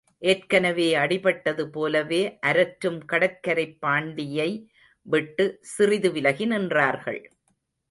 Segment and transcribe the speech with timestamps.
[0.19, 4.65] ஏற்கனவே அடிபட்டதுபோலவே அரற்றும் கடற்கரைப் பாண்டியை
[5.05, 7.21] விட்டு, சிறிது விலகி நின்றார்கள்.